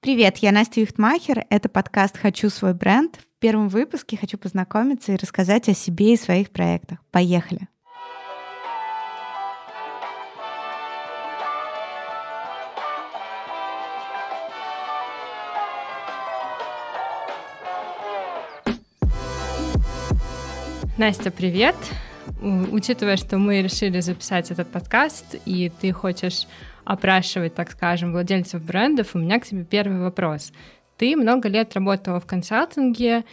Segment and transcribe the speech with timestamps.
[0.00, 1.46] Привет, я Настя Юхтмахер.
[1.50, 3.16] Это подкаст «Хочу свой бренд».
[3.16, 6.98] В первом выпуске хочу познакомиться и рассказать о себе и своих проектах.
[7.10, 7.68] Поехали!
[20.96, 21.74] Настя, привет!
[22.40, 26.46] Учитывая, что мы решили записать этот подкаст, и ты хочешь
[26.86, 30.52] опрашивать, так скажем, владельцев брендов, у меня к тебе первый вопрос.
[30.96, 33.24] Ты много лет работала в консалтинге,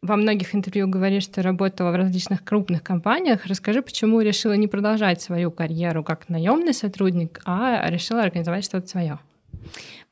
[0.00, 3.46] во многих интервью говоришь, что работала в различных крупных компаниях.
[3.46, 9.20] Расскажи, почему решила не продолжать свою карьеру как наемный сотрудник, а решила организовать что-то свое?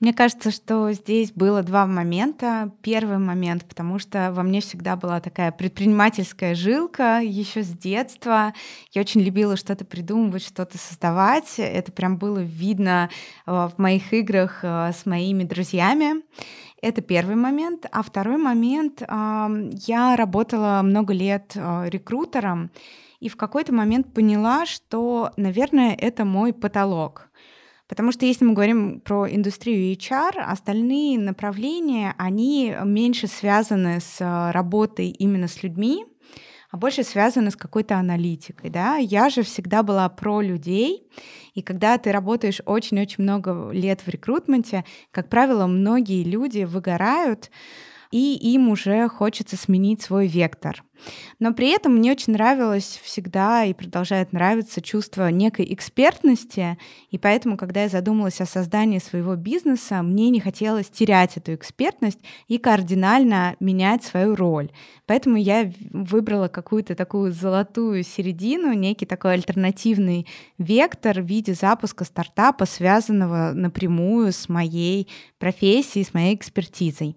[0.00, 2.72] Мне кажется, что здесь было два момента.
[2.80, 8.54] Первый момент, потому что во мне всегда была такая предпринимательская жилка еще с детства.
[8.92, 11.54] Я очень любила что-то придумывать, что-то создавать.
[11.58, 13.10] Это прям было видно
[13.46, 16.22] э, в моих играх э, с моими друзьями.
[16.80, 17.84] Это первый момент.
[17.92, 22.70] А второй момент, я работала много лет э, рекрутером,
[23.20, 27.29] и в какой-то момент поняла, что, наверное, это мой потолок.
[27.90, 34.52] Потому что если мы говорим про индустрию HR, остальные направления, они меньше связаны с э,
[34.52, 36.06] работой именно с людьми,
[36.70, 38.70] а больше связаны с какой-то аналитикой.
[38.70, 38.94] Да?
[38.94, 41.10] Я же всегда была про людей,
[41.54, 47.50] и когда ты работаешь очень-очень много лет в рекрутменте, как правило, многие люди выгорают,
[48.10, 50.82] и им уже хочется сменить свой вектор.
[51.38, 56.76] Но при этом мне очень нравилось всегда и продолжает нравиться чувство некой экспертности,
[57.10, 62.18] и поэтому, когда я задумалась о создании своего бизнеса, мне не хотелось терять эту экспертность
[62.48, 64.70] и кардинально менять свою роль.
[65.06, 70.26] Поэтому я выбрала какую-то такую золотую середину, некий такой альтернативный
[70.58, 77.16] вектор в виде запуска стартапа, связанного напрямую с моей профессией, с моей экспертизой.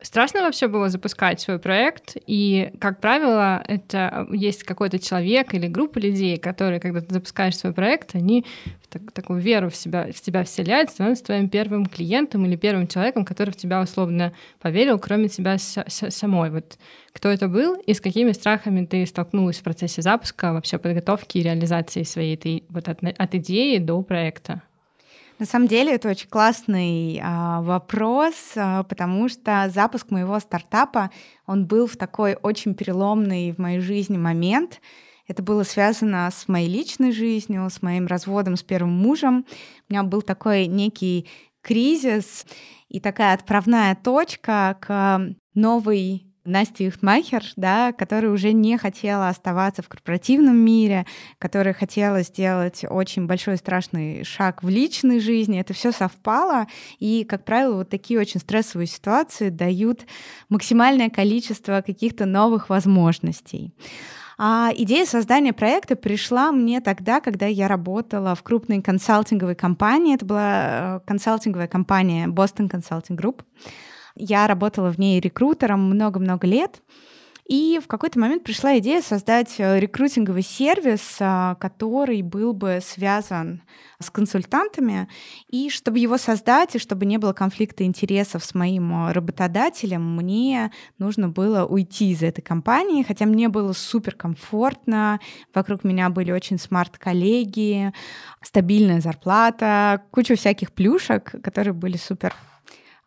[0.00, 5.98] Страшно вообще было запускать свой проект, и, как правило, это есть какой-то человек или группа
[5.98, 8.46] людей, которые, когда ты запускаешь свой проект, они
[8.90, 13.24] так, такую веру в себя, в тебя вселяют, становятся твоим первым клиентом или первым человеком,
[13.24, 16.50] который в тебя условно поверил, кроме тебя самой.
[16.52, 16.78] Вот
[17.12, 21.42] кто это был и с какими страхами ты столкнулась в процессе запуска, вообще подготовки и
[21.42, 24.62] реализации своей этой, вот от, от идеи до проекта?
[25.38, 31.10] На самом деле это очень классный а, вопрос, а, потому что запуск моего стартапа,
[31.46, 34.80] он был в такой очень переломный в моей жизни момент.
[35.28, 39.46] Это было связано с моей личной жизнью, с моим разводом с первым мужем.
[39.88, 41.28] У меня был такой некий
[41.60, 42.44] кризис
[42.88, 45.20] и такая отправная точка к
[45.54, 51.06] новой Настя Юхтмахер, да, которая уже не хотела оставаться в корпоративном мире,
[51.38, 55.60] которая хотела сделать очень большой страшный шаг в личной жизни.
[55.60, 56.66] Это все совпало,
[56.98, 60.06] и, как правило, вот такие очень стрессовые ситуации дают
[60.48, 63.74] максимальное количество каких-то новых возможностей.
[64.40, 70.14] А идея создания проекта пришла мне тогда, когда я работала в крупной консалтинговой компании.
[70.14, 73.40] Это была э, консалтинговая компания Boston Consulting Group.
[74.18, 76.80] Я работала в ней рекрутером много-много лет.
[77.48, 83.62] И в какой-то момент пришла идея создать э, рекрутинговый сервис, а, который был бы связан
[83.98, 85.08] с консультантами.
[85.48, 90.70] И чтобы его создать, и чтобы не было конфликта интересов с моим э, работодателем, мне
[90.98, 95.18] нужно было уйти из этой компании, хотя мне было супер комфортно,
[95.54, 97.94] вокруг меня были очень смарт-коллеги,
[98.42, 102.34] стабильная зарплата, куча всяких плюшек, которые были супер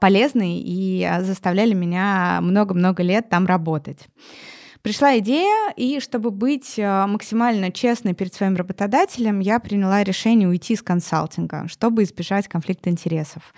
[0.01, 4.07] полезный и а, заставляли меня много-много лет там работать.
[4.81, 10.73] Пришла идея, и чтобы быть а, максимально честной перед своим работодателем, я приняла решение уйти
[10.73, 13.53] из консалтинга, чтобы избежать конфликта интересов.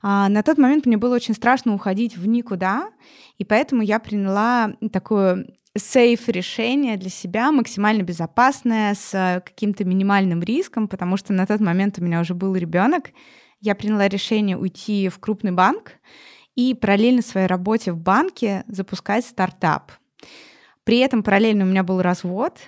[0.00, 2.90] А, на тот момент мне было очень страшно уходить в никуда,
[3.38, 10.86] и поэтому я приняла такое сейф решение для себя, максимально безопасное, с каким-то минимальным риском,
[10.86, 13.10] потому что на тот момент у меня уже был ребенок,
[13.60, 15.92] я приняла решение уйти в крупный банк
[16.54, 19.92] и параллельно своей работе в банке запускать стартап.
[20.84, 22.58] При этом параллельно у меня был развод,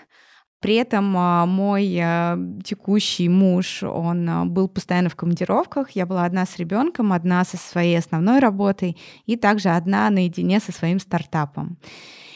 [0.63, 5.91] при этом а, мой а, текущий муж, он а, был постоянно в командировках.
[5.91, 8.97] Я была одна с ребенком, одна со своей основной работой
[9.27, 11.79] и также одна наедине со своим стартапом.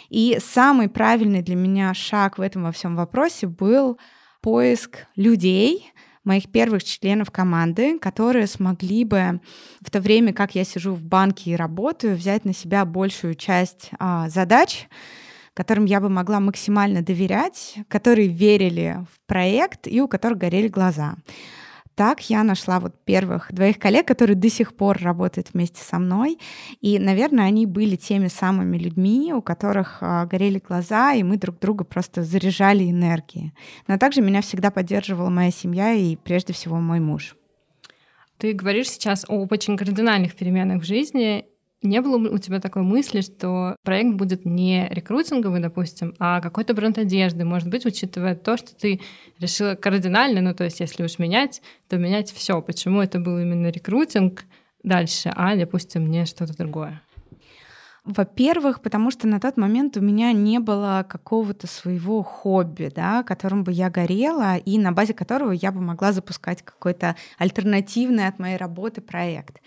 [0.09, 3.97] И самый правильный для меня шаг в этом во всем вопросе был
[4.41, 5.93] поиск людей,
[6.27, 9.41] моих первых членов команды, которые смогли бы
[9.81, 13.91] в то время, как я сижу в банке и работаю, взять на себя большую часть
[13.99, 14.89] а, задач,
[15.55, 21.15] которым я бы могла максимально доверять, которые верили в проект и у которых горели глаза.
[21.97, 26.39] Так я нашла вот первых двоих коллег, которые до сих пор работают вместе со мной.
[26.83, 31.59] И, наверное, они были теми самыми людьми, у которых а, горели глаза, и мы друг
[31.59, 33.55] друга просто заряжали энергией.
[33.89, 37.35] Но также меня всегда поддерживала моя семья и, прежде всего, мой муж.
[38.37, 41.47] Ты говоришь сейчас об очень кардинальных переменах в жизни,
[41.83, 46.99] не было у тебя такой мысли, что проект будет не рекрутинговый, допустим, а какой-то бренд
[46.99, 49.01] одежды, может быть, учитывая то, что ты
[49.39, 52.61] решила кардинально, ну то есть если уж менять, то менять все.
[52.63, 54.45] Почему это был именно рекрутинг
[54.83, 57.03] дальше, а, допустим, не что-то другое?
[58.07, 63.65] Во-первых, потому что на тот момент у меня не было какого-то своего хобби, да, которым
[63.65, 68.57] бы я горела, и на базе которого я бы могла запускать какой-то альтернативный от моей
[68.57, 69.61] работы проект.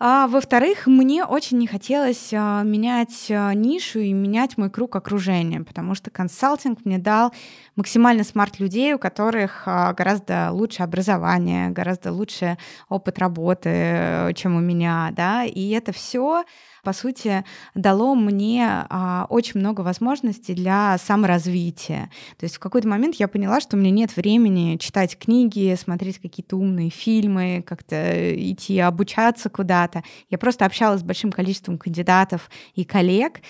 [0.00, 5.60] А, во-вторых, мне очень не хотелось а, менять а, нишу и менять мой круг окружения,
[5.60, 7.32] потому что консалтинг мне дал
[7.76, 12.58] максимально смарт людей, у которых а, гораздо лучше образование, гораздо лучше
[12.88, 16.44] опыт работы, э, чем у меня, да, и это все
[16.84, 17.44] по сути,
[17.74, 22.10] дало мне а, очень много возможностей для саморазвития.
[22.38, 26.18] То есть в какой-то момент я поняла, что у меня нет времени читать книги, смотреть
[26.18, 27.96] какие-то умные фильмы, как-то
[28.34, 30.04] идти обучаться куда-то.
[30.30, 33.40] Я просто общалась с большим количеством кандидатов и коллег,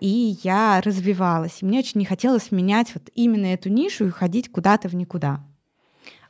[0.00, 1.62] и я развивалась.
[1.62, 5.40] И мне очень не хотелось менять вот именно эту нишу и ходить куда-то в никуда.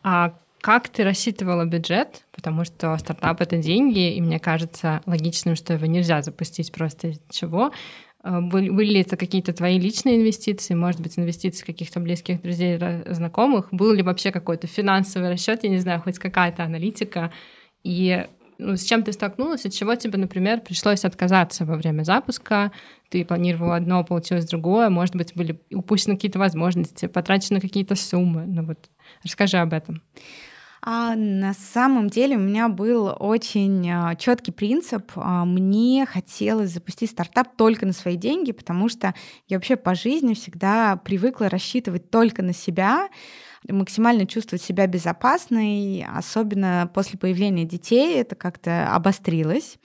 [0.02, 2.24] А как ты рассчитывала бюджет?
[2.32, 7.72] Потому что стартап— это деньги, и мне кажется логичным, что его нельзя запустить просто чего.
[8.22, 13.68] Э, были ли это какие-то твои личные инвестиции, может быть, инвестиции каких-то близких друзей, знакомых?
[13.72, 17.32] Был ли вообще какой-то финансовый расчет, я не знаю, хоть какая-то аналитика?
[17.82, 18.26] И
[18.58, 22.72] ну, с чем ты столкнулась, от чего тебе, например, пришлось отказаться во время запуска?
[23.08, 28.44] Ты планировала одно, получилось другое, может быть, были упущены какие-то возможности, потрачены какие-то суммы.
[28.46, 28.90] Ну вот
[29.24, 30.02] расскажи об этом.
[30.82, 35.12] А на самом деле у меня был очень а, четкий принцип.
[35.14, 39.14] А, мне хотелось запустить стартап только на свои деньги, потому что
[39.48, 43.08] я вообще по жизни всегда привыкла рассчитывать только на себя,
[43.68, 49.76] максимально чувствовать себя безопасной, особенно после появления детей это как-то обострилось.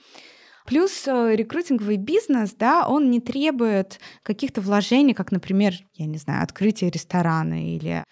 [0.66, 6.42] Плюс э, рекрутинговый бизнес, да, он не требует каких-то вложений, как, например, я не знаю,
[6.42, 8.02] открытие ресторана или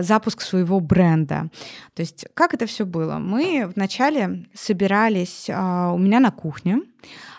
[0.00, 1.48] запуск своего бренда.
[1.94, 3.18] То есть как это все было?
[3.18, 6.80] Мы вначале собирались а, у меня на кухне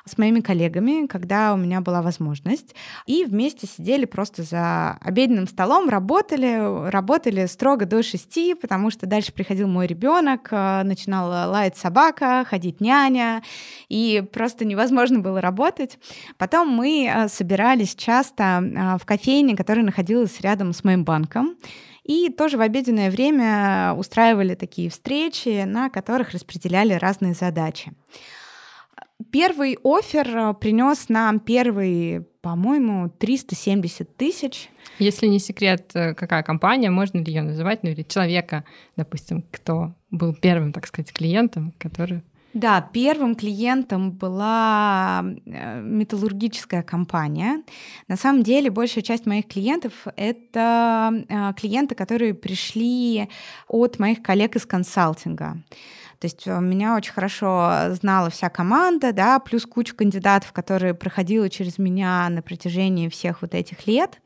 [0.06, 5.90] с моими коллегами, когда у меня была возможность, и вместе сидели просто за обеденным столом,
[5.90, 12.44] работали, работали строго до шести, потому что дальше приходил мой ребенок, а, начинала лаять собака,
[12.50, 13.44] ходить няня,
[13.90, 16.00] и просто невозможно было работать.
[16.38, 21.56] Потом мы собирались часто в кофейне, которая находилась рядом с моим банком,
[22.04, 27.94] и тоже в обеденное время устраивали такие встречи, на которых распределяли разные задачи.
[29.32, 34.70] Первый офер э, принес нам первый, по-моему, 370 тысяч.
[34.98, 38.66] Если не секрет, э, какая компания, можно ли ее называть, ну или человека,
[38.98, 47.64] допустим, кто был первым, так сказать, клиентом, который да, первым клиентом была э, металлургическая компания.
[48.08, 53.30] На самом деле большая часть моих клиентов— это э, клиенты, которые пришли
[53.68, 55.58] от моих коллег из консалтинга.
[56.22, 61.50] То есть э, меня очень хорошо знала вся команда, да, плюс куча кандидатов, которые проходила
[61.50, 64.22] через меня на протяжении всех вот этих лет.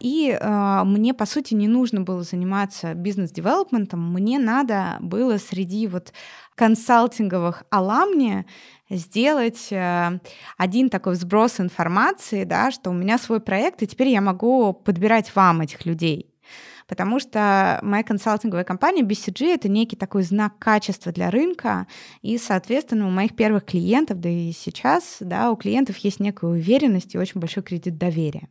[0.00, 6.14] И э, мне, по сути, не нужно было заниматься бизнес-девелопментом, мне надо было среди вот
[6.54, 8.46] консалтинговых аламни
[8.88, 10.18] сделать э,
[10.56, 15.36] один такой сброс информации, да, что у меня свой проект, и теперь я могу подбирать
[15.36, 16.32] вам этих людей.
[16.86, 21.86] Потому что моя консалтинговая компания BCG— это некий такой знак качества для рынка,
[22.22, 27.14] и, соответственно, у моих первых клиентов, да и сейчас, да, у клиентов есть некая уверенность
[27.14, 28.48] и очень большой кредит доверия.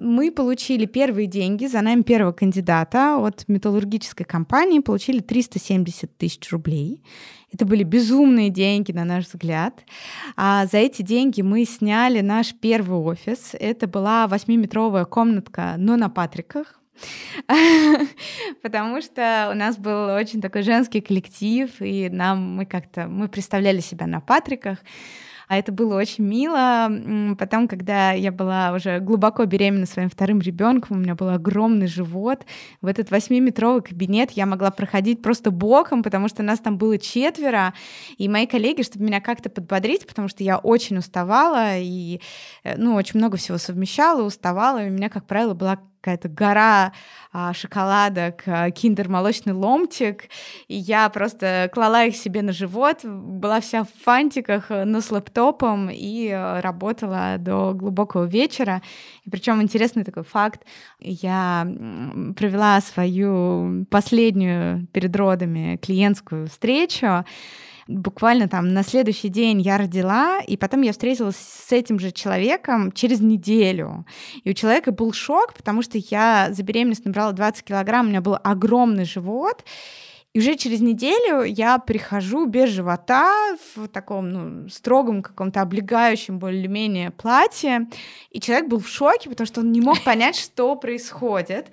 [0.00, 7.04] Мы получили первые деньги за нами первого кандидата от металлургической компании, получили 370 тысяч рублей.
[7.52, 9.84] Это были безумные деньги, на наш взгляд.
[10.36, 13.50] А за эти деньги мы сняли наш первый офис.
[13.52, 16.80] Это была восьмиметровая комнатка, но на Патриках.
[18.62, 23.80] Потому что у нас был очень такой женский коллектив, и нам мы как-то мы представляли
[23.80, 24.78] себя на Патриках.
[25.48, 26.90] А это было очень мило.
[27.38, 32.46] Потом, когда я была уже глубоко беременна своим вторым ребенком, у меня был огромный живот.
[32.80, 37.74] В этот восьмиметровый кабинет я могла проходить просто боком, потому что нас там было четверо.
[38.16, 42.20] И мои коллеги, чтобы меня как-то подбодрить, потому что я очень уставала и,
[42.62, 46.92] э, ну, очень много всего совмещала, уставала, и у меня, как правило, была какая-то гора
[47.32, 50.24] а, шоколадок, а, киндер молочный ломтик,
[50.68, 55.10] и я просто клала их себе на живот, была вся в фантиках, э, но с
[55.10, 58.82] лэптопом и э, работала до глубокого вечера.
[59.24, 60.62] И причем интересный такой факт,
[61.00, 61.66] я
[62.36, 67.24] провела свою последнюю перед родами клиентскую встречу,
[67.86, 72.92] буквально там на следующий день я родила, и потом я встретилась с этим же человеком
[72.92, 74.06] через неделю.
[74.42, 78.20] И у человека был шок, потому что я за беременность набрала 20 килограмм, у меня
[78.20, 79.64] был огромный живот,
[80.34, 83.32] и уже через неделю я прихожу без живота
[83.76, 87.86] в таком ну, строгом каком-то облегающем более-менее платье,
[88.30, 91.68] и человек был в шоке, потому что он не мог понять, что происходит.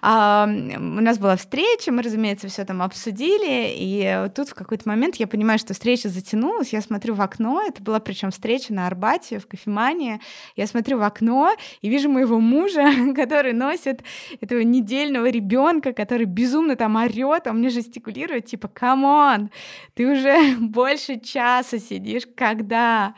[0.00, 5.16] А, у нас была встреча, мы, разумеется, все там обсудили, и тут в какой-то момент
[5.16, 9.40] я понимаю, что встреча затянулась, я смотрю в окно, это была причем встреча на Арбате
[9.40, 10.22] в кофемании,
[10.56, 14.02] я смотрю в окно и вижу моего мужа, который носит
[14.40, 19.50] этого недельного ребенка, который безумно там орет, а мне жестикулирует жестикулирует, типа, come on,
[19.94, 23.14] ты уже больше часа сидишь, когда?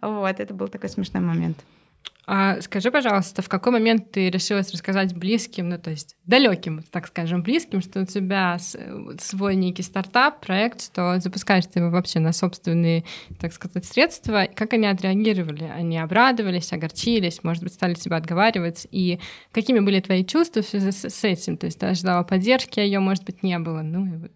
[0.00, 1.58] Вот, это был такой смешной момент.
[2.30, 7.06] А скажи, пожалуйста, в какой момент ты решилась рассказать близким, ну то есть далеким, так
[7.06, 8.58] скажем, близким, что у тебя
[9.18, 13.04] свой некий стартап, проект, что запускаешь ты его вообще на собственные,
[13.40, 15.64] так сказать, средства, как они отреагировали?
[15.74, 19.20] Они обрадовались, огорчились, может быть, стали тебя отговаривать, и
[19.50, 21.56] какими были твои чувства в связи с этим?
[21.56, 24.32] То есть ты ожидала поддержки, а ее, может быть, не было, ну и вот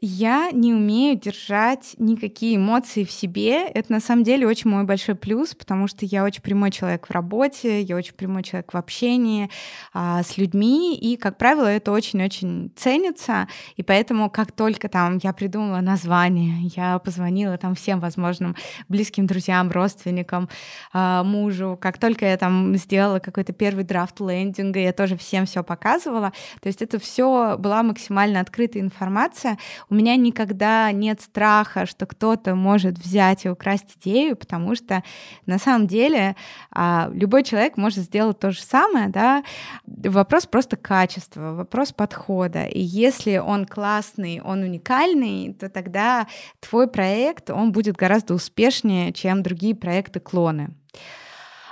[0.00, 3.66] я не умею держать никакие эмоции в себе.
[3.66, 7.10] Это на самом деле очень мой большой плюс, потому что я очень прямой человек в
[7.10, 9.50] работе, я очень прямой человек в общении
[9.94, 13.48] а, с людьми, и, как правило, это очень-очень ценится.
[13.76, 18.54] И поэтому, как только там я придумала название, я позвонила там всем возможным
[18.88, 20.48] близким друзьям, родственникам,
[20.92, 25.64] а, мужу, как только я там сделала какой-то первый драфт лендинга, я тоже всем все
[25.64, 26.32] показывала.
[26.60, 29.56] То есть это все была максимально открытая информация
[29.88, 35.02] у меня никогда нет страха, что кто-то может взять и украсть идею, потому что
[35.46, 36.36] на самом деле
[36.70, 39.44] а, любой человек может сделать то же самое, да.
[39.86, 42.64] Вопрос просто качества, вопрос подхода.
[42.64, 46.26] И если он классный, он уникальный, то тогда
[46.60, 50.74] твой проект, он будет гораздо успешнее, чем другие проекты-клоны.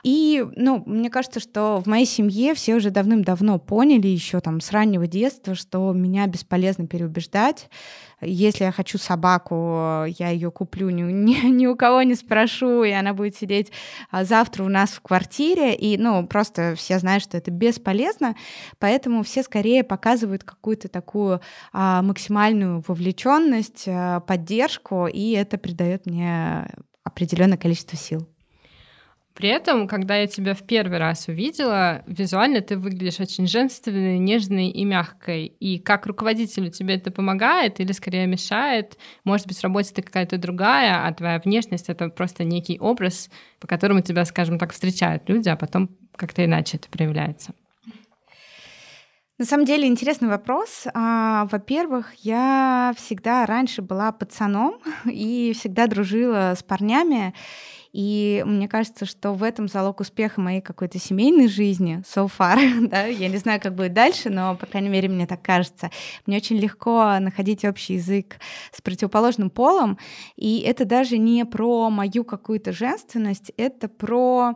[0.05, 4.71] И, ну, мне кажется, что в моей семье все уже давным-давно поняли, еще там с
[4.71, 7.71] раннего детства, что меня бесполезно переубеждать.
[8.21, 12.91] Если я хочу собаку, я ее куплю, ни, ни, ни у кого не спрошу, и
[12.91, 13.73] она будет сидеть
[14.11, 15.75] а, завтра у нас в квартире.
[15.75, 18.37] И, ну, просто все знают, что это бесполезно,
[18.79, 21.41] поэтому все скорее показывают какую-то такую
[21.73, 26.69] а, максимальную вовлеченность, а, поддержку, и это придает мне
[27.05, 28.29] определенное количество сил.
[29.35, 34.69] При этом, когда я тебя в первый раз увидела, визуально ты выглядишь очень женственной, нежной
[34.69, 35.47] и мягкой.
[35.47, 38.97] И как руководителю тебе это помогает или скорее мешает?
[39.25, 43.67] Может быть, в работе ты какая-то другая, а твоя внешность— это просто некий образ, по
[43.67, 47.55] которому тебя, скажем так, встречают люди, а потом как-то иначе это проявляется.
[49.37, 50.87] На самом деле интересный вопрос.
[50.95, 57.35] А, во-первых, я всегда раньше была пацаном и всегда дружила с парнями.
[57.95, 62.89] И мне кажется, что в этом залог успеха моей какой-то семейной жизни so far.
[62.89, 63.05] да?
[63.05, 65.93] Я не знаю, как будет дальше, но, по крайней мере, мне так кажется.
[66.27, 68.41] Мне очень легко находить общий язык
[68.73, 69.97] с противоположным полом.
[70.35, 74.55] И это даже не про мою какую-то женственность, это про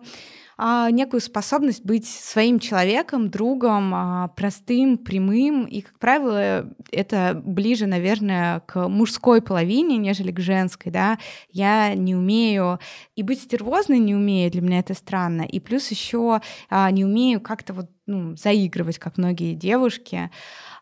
[0.58, 5.66] некую способность быть своим человеком, другом, а, простым, прямым.
[5.66, 10.90] И, как правило, это ближе, наверное, к мужской половине, нежели к женской.
[10.90, 11.18] Да?
[11.50, 12.80] Я не умею
[13.14, 15.42] и быть стервозной не умею, для меня это странно.
[15.42, 20.30] И плюс еще а, не умею как-то вот ну, заигрывать, как многие девушки.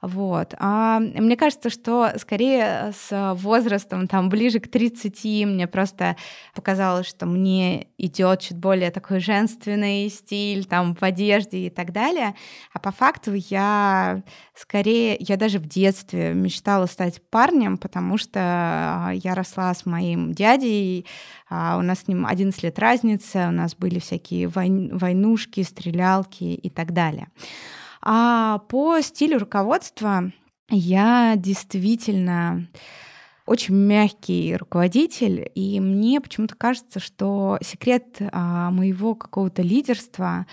[0.00, 0.54] Вот.
[0.58, 6.16] А мне кажется, что скорее с возрастом, там, ближе к 30, мне просто
[6.54, 12.34] показалось, что мне идет чуть более такой женственный стиль, там, в одежде и так далее.
[12.72, 14.22] А по факту я
[14.54, 20.32] скорее, я даже в детстве мечтала стать парнем, потому что а, я росла с моим
[20.32, 21.06] дядей,
[21.48, 26.70] а у нас с ним 11 лет разница, у нас были всякие войнушки, стрелялки и
[26.70, 27.28] так далее.
[28.02, 30.32] А по стилю руководства
[30.68, 32.68] я действительно
[33.46, 40.46] очень мягкий руководитель, и мне почему-то кажется, что секрет а, моего какого-то лидерства,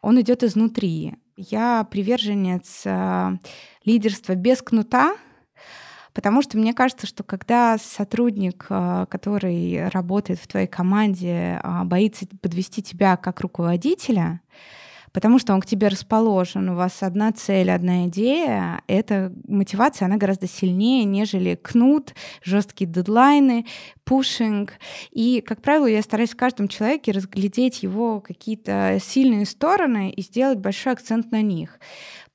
[0.00, 1.16] он идет изнутри.
[1.36, 3.38] Я приверженец а,
[3.84, 5.16] лидерства без кнута,
[6.16, 12.82] потому что мне кажется, что когда сотрудник, а, который работает в твоей команде, боится подвести
[12.82, 14.40] тебя как руководителя,
[15.12, 20.16] потому что он к тебе расположен, у вас одна цель, одна идея, эта мотивация, она
[20.16, 23.66] гораздо сильнее, нежели кнут, жесткие дедлайны,
[24.04, 24.72] пушинг.
[25.10, 30.60] И, как правило, я стараюсь в каждом человеке разглядеть его какие-то сильные стороны и сделать
[30.60, 31.78] большой акцент на них.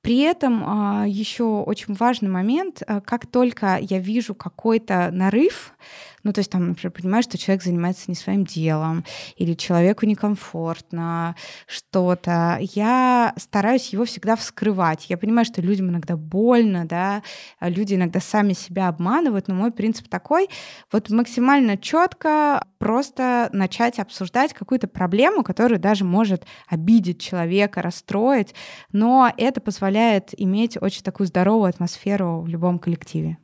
[0.02, 5.74] При этом а, еще очень важный момент, а, как только я вижу какой-то нарыв,
[6.24, 9.04] ну, то есть там, например, понимаешь, что человек занимается не своим делом,
[9.36, 11.36] или человеку некомфортно
[11.68, 12.58] что-то.
[12.60, 15.10] Я стараюсь его всегда вскрывать.
[15.10, 17.24] Я понимаю, что людям иногда больно, да,
[17.60, 20.50] а люди иногда сами себя обманывают, но мой принцип такой,
[20.92, 28.54] вот максимально четко просто начать обсуждать какую-то проблему, которая даже может обидеть человека, расстроить,
[28.92, 33.38] но это позволяет иметь очень такую здоровую атмосферу в любом коллективе.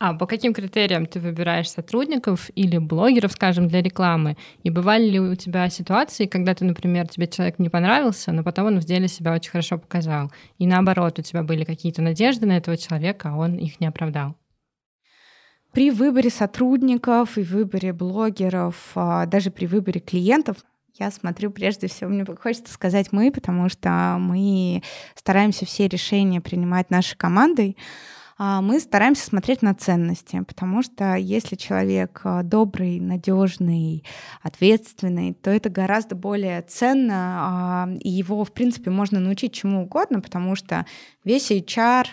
[0.00, 4.36] А по каким критериям ты выбираешь сотрудников или блогеров, скажем, для рекламы?
[4.62, 8.66] И бывали ли у тебя ситуации, когда ты, например, тебе человек не понравился, но потом
[8.66, 10.30] он в деле себя очень хорошо показал?
[10.58, 14.36] И наоборот, у тебя были какие-то надежды на этого человека, а он их не оправдал?
[15.72, 20.58] При выборе сотрудников и выборе блогеров, а, даже при выборе клиентов,
[20.94, 24.82] я смотрю прежде всего, мне хочется сказать мы, потому что мы
[25.16, 27.76] стараемся все решения принимать нашей командой.
[28.40, 34.04] А, мы стараемся смотреть на ценности, потому что если человек а, добрый, надежный,
[34.42, 40.20] ответственный, то это гораздо более ценно, а, и его, в принципе, можно научить чему угодно,
[40.20, 40.86] потому что
[41.24, 42.06] весь HR,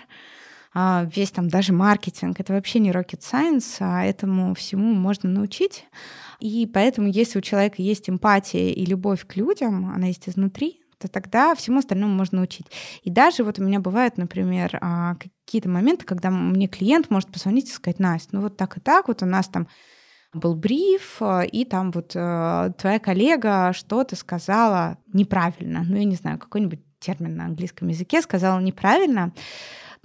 [1.15, 5.85] весь там даже маркетинг, это вообще не rocket science, а этому всему можно научить.
[6.41, 11.11] И поэтому, если у человека есть эмпатия и любовь к людям, она есть изнутри, то
[11.11, 12.67] тогда всему остальному можно научить.
[13.03, 17.69] И даже вот у меня бывают, например, а, какие-то моменты, когда мне клиент может позвонить
[17.69, 19.67] и сказать, Настя, ну вот так и так, вот у нас там
[20.33, 25.83] был бриф, а, и там вот э, твоя коллега что-то сказала неправильно.
[25.87, 29.31] Ну, я не знаю, какой-нибудь термин на английском языке сказала неправильно.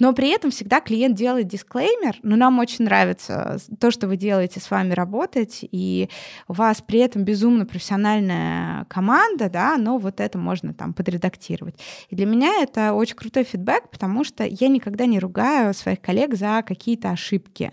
[0.01, 4.59] Но при этом всегда клиент делает дисклеймер, но нам очень нравится то, что вы делаете
[4.59, 6.09] с вами работать, и
[6.49, 11.77] у вас при этом безумно профессиональная команда, да, но вот это можно там подредактировать.
[12.09, 16.35] И для меня это очень крутой фидбэк, потому что я никогда не ругаю своих коллег
[16.35, 17.73] за какие-то ошибки.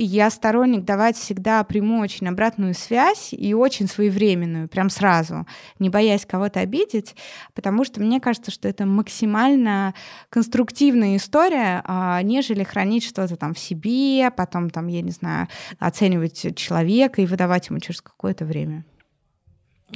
[0.00, 5.44] Я сторонник давать всегда прямую очень обратную связь и очень своевременную, прям сразу,
[5.80, 7.16] не боясь кого-то обидеть,
[7.52, 9.94] потому что мне кажется, что это максимально
[10.30, 15.48] конструктивная история, а, нежели хранить что-то там в себе, потом там, я не знаю,
[15.80, 18.84] оценивать человека и выдавать ему через какое-то время.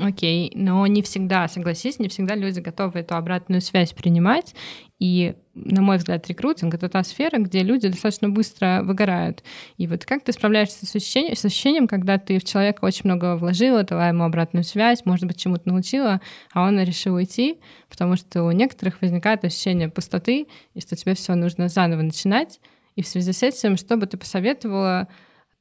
[0.01, 4.55] Окей, но не всегда, согласись, не всегда люди готовы эту обратную связь принимать.
[4.99, 9.43] И, на мой взгляд, рекрутинг— это та сфера, где люди достаточно быстро выгорают.
[9.77, 13.37] И вот как ты справляешься с ощущением, с ощущением когда ты в человека очень много
[13.37, 16.23] вложила, дала ему обратную связь, может быть, чему-то научила,
[16.55, 21.35] а он решил уйти, потому что у некоторых возникает ощущение пустоты, и что тебе все
[21.35, 22.61] нужно заново начинать.
[22.97, 25.09] И в связи с этим, что бы ты посоветовала,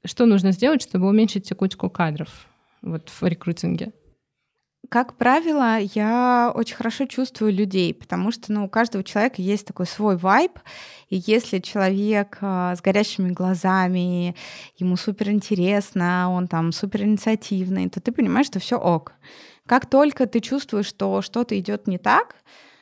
[0.05, 2.47] что нужно сделать, чтобы уменьшить текучку кадров
[2.81, 3.91] вот в рекрутинге?
[4.91, 9.85] Как правило, я очень хорошо чувствую людей, потому что ну, у каждого человека есть такой
[9.85, 10.59] свой вайб,
[11.07, 14.35] и если человек э, с горящими глазами,
[14.75, 19.13] ему супер интересно, он там супер инициативный, то ты понимаешь, что все ок.
[19.65, 22.35] Как только ты чувствуешь, что что-то идет не так,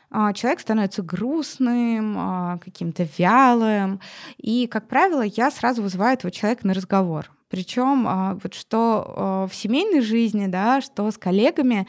[0.10, 4.02] а, человек становится грустным, а, каким-то вялым.
[4.38, 7.30] И, как правило, я сразу вызываю этого человека на разговор.
[7.50, 11.88] Причем а, вот что а, в семейной жизни, да, что с коллегами,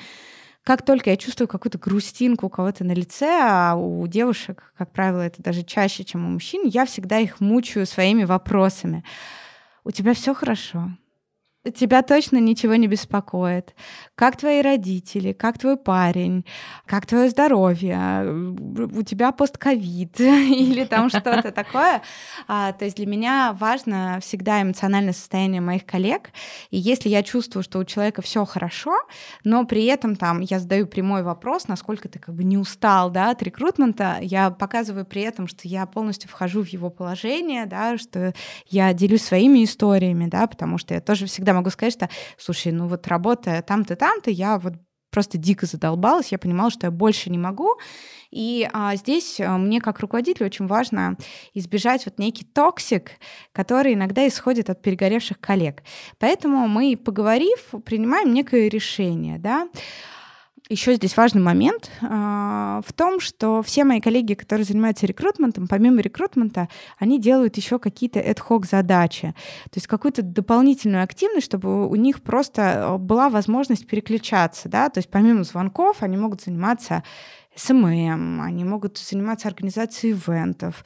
[0.64, 5.20] как только я чувствую какую-то грустинку у кого-то на лице, а у девушек, как правило,
[5.20, 9.04] это даже чаще, чем у мужчин, я всегда их мучаю своими вопросами.
[9.84, 10.90] У тебя все хорошо?
[11.74, 13.74] Тебя точно ничего не беспокоит.
[14.14, 16.46] Как твои родители, как твой парень,
[16.86, 18.54] как твое здоровье,
[18.94, 22.00] у тебя постковид или там что-то такое.
[22.48, 26.30] А, то есть для меня важно всегда эмоциональное состояние моих коллег.
[26.70, 28.96] И если я чувствую, что у человека все хорошо,
[29.44, 33.30] но при этом там я задаю прямой вопрос, насколько ты как бы не устал да,
[33.30, 38.32] от рекрутмента, я показываю при этом, что я полностью вхожу в его положение, да, что
[38.66, 42.08] я делюсь своими историями, да, потому что я тоже всегда всегда могу сказать, что,
[42.38, 44.74] слушай, ну вот работая там-то, там-то, я вот
[45.10, 47.74] просто дико задолбалась, я понимала, что я больше не могу.
[48.30, 51.16] И а, здесь а, мне как руководителю очень важно
[51.52, 53.12] избежать вот некий toxic,
[53.52, 55.82] который иногда исходит от перегоревших коллег.
[56.18, 59.68] Поэтому мы, поговорив, принимаем некое решение, да.
[60.70, 66.00] Еще здесь важный момент э, в том, что все мои коллеги, которые занимаются рекрутментом, помимо
[66.00, 72.22] рекрутмента, они делают еще какие-то ad-hoc задачи, то есть какую-то дополнительную активность, чтобы у них
[72.22, 77.02] просто была возможность переключаться, да, то есть помимо звонков они могут заниматься
[77.56, 80.84] СММ, они могут заниматься организацией ивентов,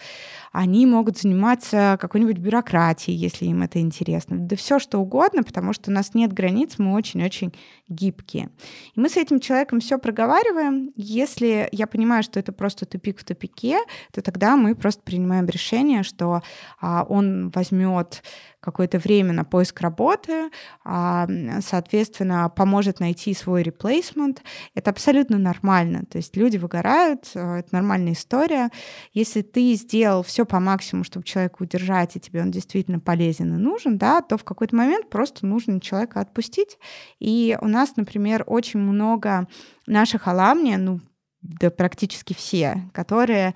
[0.52, 4.38] они могут заниматься какой-нибудь бюрократией, если им это интересно.
[4.38, 7.52] Да все что угодно, потому что у нас нет границ, мы очень-очень
[7.88, 8.50] гибкие.
[8.94, 10.90] И мы с этим человеком все проговариваем.
[10.96, 13.78] Если я понимаю, что это просто тупик в тупике,
[14.12, 16.42] то тогда мы просто принимаем решение, что
[16.80, 18.22] а, он возьмет
[18.64, 20.50] какое-то время на поиск работы,
[20.84, 21.28] а,
[21.60, 24.42] соответственно, поможет найти свой реплейсмент.
[24.74, 26.04] Это абсолютно нормально.
[26.10, 28.70] То есть люди выгорают, э, это нормальная история.
[29.12, 33.58] Если ты сделал все по максимуму, чтобы человека удержать, и тебе он действительно полезен и
[33.58, 36.78] нужен, да, то в какой-то момент просто нужно человека отпустить.
[37.18, 39.46] И у нас, например, очень много
[39.86, 41.00] наших аламни, ну,
[41.42, 43.54] да практически все, которые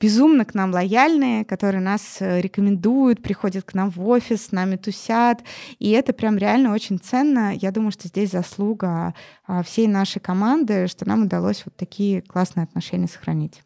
[0.00, 4.76] безумно к нам лояльные, которые нас э, рекомендуют, приходят к нам в офис, с нами
[4.76, 5.42] тусят.
[5.78, 7.54] И это прям реально очень ценно.
[7.54, 9.14] Я думаю, что здесь заслуга
[9.46, 13.62] а, всей нашей команды, что нам удалось вот такие классные отношения сохранить.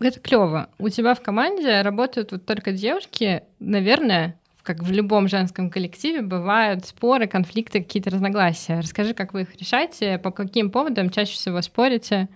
[0.00, 0.68] Это клево.
[0.78, 6.84] У тебя в команде работают вот только девушки, наверное, как в любом женском коллективе, бывают
[6.84, 8.80] споры, конфликты, какие-то разногласия.
[8.80, 12.28] Расскажи, как вы их решаете, по каким поводам чаще всего спорите?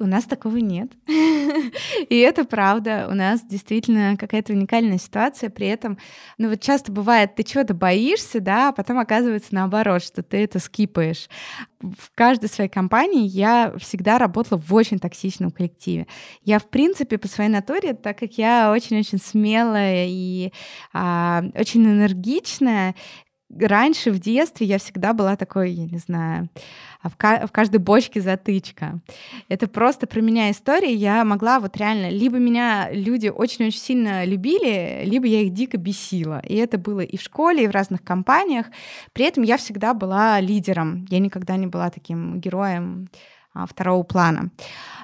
[0.00, 0.92] У нас такого нет.
[2.08, 3.08] И это правда.
[3.10, 5.50] У нас действительно какая-то уникальная ситуация.
[5.50, 5.98] При этом,
[6.38, 10.60] ну вот часто бывает, ты чего-то боишься, да, а потом оказывается наоборот, что ты это
[10.60, 11.28] скипаешь.
[11.80, 16.06] В каждой своей компании я всегда работала в очень токсичном коллективе.
[16.44, 20.52] Я, в принципе, по своей натуре, так как я очень-очень смелая и
[20.92, 22.94] а, очень энергичная,
[23.50, 26.48] раньше в детстве я всегда была такой, я не знаю,
[27.00, 27.14] а в,
[27.46, 29.00] в каждой бочке затычка.
[29.48, 30.92] Это просто про меня история.
[30.92, 36.40] Я могла вот реально, либо меня люди очень-очень сильно любили, либо я их дико бесила.
[36.40, 38.66] И это было и в школе, и в разных компаниях.
[39.12, 41.06] При этом я всегда была лидером.
[41.08, 43.08] Я никогда не была таким героем
[43.66, 44.50] второго плана.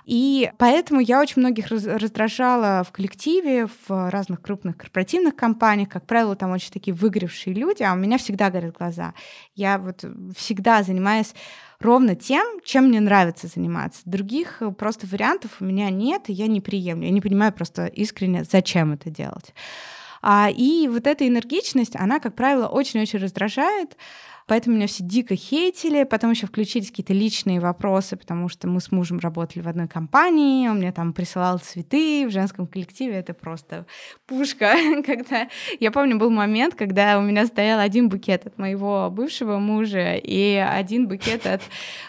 [0.04, 5.88] И поэтому я очень многих раздражала в коллективе, в разных крупных корпоративных компаниях.
[5.88, 9.14] Как правило, там очень такие выгоревшие люди, а у меня всегда горят глаза.
[9.54, 10.04] Я вот
[10.36, 11.34] всегда занимаюсь
[11.80, 14.02] ровно тем, чем мне нравится заниматься.
[14.04, 17.04] Других э, просто вариантов у меня нет, и я не приемлю.
[17.04, 19.54] Я не понимаю просто искренне, зачем это делать.
[20.22, 23.96] А, и вот эта энергичность, она, как правило, очень-очень раздражает.
[24.46, 26.04] Поэтому меня все дико хейтили.
[26.04, 30.68] Потом еще включились какие-то личные вопросы, потому что мы с мужем работали в одной компании,
[30.68, 33.14] он мне там присылал цветы в женском коллективе.
[33.14, 33.86] Это просто
[34.26, 34.74] пушка.
[35.06, 35.48] когда
[35.80, 40.56] Я помню, был момент, когда у меня стоял один букет от моего бывшего мужа и
[40.56, 41.62] один букет от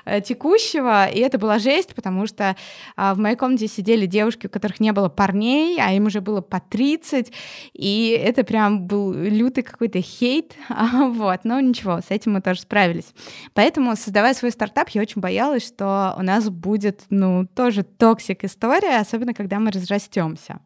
[0.04, 1.08] э, текущего.
[1.08, 2.56] И это была жесть, потому что
[2.96, 6.42] а, в моей комнате сидели девушки, у которых не было парней, а им уже было
[6.42, 7.32] по 30.
[7.74, 10.54] И это прям был лютый какой-то хейт.
[10.92, 11.46] вот.
[11.46, 13.14] Но ничего, с этим этим мы тоже справились.
[13.54, 19.00] Поэтому, создавая свой стартап, я очень боялась, что у нас будет, ну, тоже toxic история,
[19.00, 20.60] особенно когда мы разрастемся.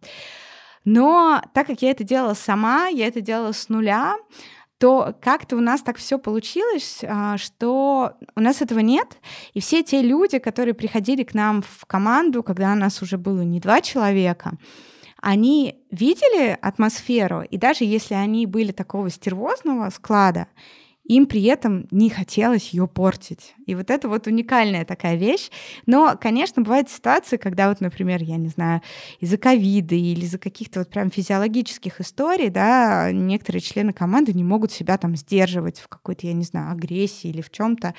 [0.86, 4.16] Но так как я это делала сама, я это делала с нуля,
[4.78, 9.18] то как-то у нас так все получилось, а, что у нас этого нет.
[9.54, 13.42] И все те люди, которые приходили к нам в команду, когда у нас уже было
[13.42, 14.54] не два человека,
[15.22, 20.48] они видели атмосферу, и даже если они были такого стервозного склада,
[21.10, 23.56] им при этом не хотелось ее портить.
[23.66, 25.50] И вот это вот уникальная такая вещь.
[25.88, 28.82] Но, конечно, бывают ситуации, когда вот, например, я не знаю,
[29.20, 34.72] из-за ковида или из-за каких-то вот прям физиологических историй, да, некоторые члены команды не могут
[34.72, 37.96] себя там сдерживать в какой-то, я не знаю, агрессии или в чем-то.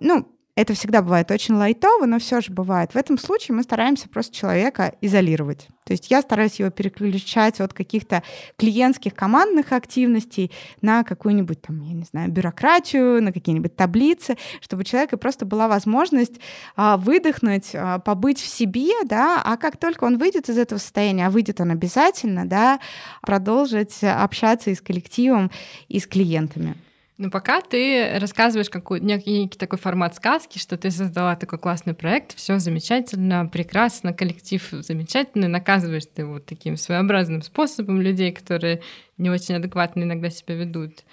[0.00, 0.26] Ну,
[0.60, 2.92] это всегда бывает очень лайтово, но все же бывает.
[2.92, 5.68] В этом случае мы стараемся просто человека изолировать.
[5.84, 8.22] То есть я стараюсь его переключать от каких-то
[8.58, 14.84] клиентских командных активностей на какую-нибудь там, я не знаю, бюрократию, на какие-нибудь таблицы, чтобы у
[14.84, 16.40] человека просто была возможность
[16.76, 21.26] а, выдохнуть, а, побыть в себе, да, а как только он выйдет из этого состояния,
[21.26, 22.80] а выйдет он обязательно, да,
[23.22, 25.50] продолжить общаться и с коллективом,
[25.88, 26.76] и с клиентами.
[27.22, 31.92] Ну, пока ты рассказываешь какой некий, некий такой формат сказки, что ты создала такой классный
[31.92, 38.80] проект, все замечательно, прекрасно, коллектив замечательный, наказываешь ты вот таким своеобразным способом людей, которые
[39.18, 41.04] не очень адекватно иногда себя ведут.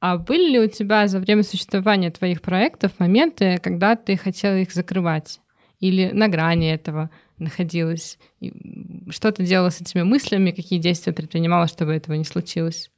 [0.00, 4.72] А были ли у тебя за время существования твоих проектов моменты, когда ты хотела их
[4.72, 5.40] закрывать?
[5.78, 8.18] Или на грани этого находилась?
[8.40, 8.50] И
[9.10, 10.52] что ты делала с этими мыслями?
[10.52, 12.90] Какие действия предпринимала, чтобы этого не случилось?